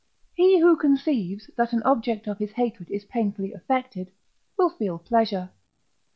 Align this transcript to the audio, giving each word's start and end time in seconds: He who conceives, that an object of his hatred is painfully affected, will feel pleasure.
He 0.33 0.57
who 0.57 0.77
conceives, 0.77 1.51
that 1.57 1.73
an 1.73 1.83
object 1.83 2.25
of 2.25 2.39
his 2.39 2.53
hatred 2.53 2.89
is 2.89 3.05
painfully 3.05 3.53
affected, 3.53 4.11
will 4.57 4.71
feel 4.71 4.97
pleasure. 4.97 5.51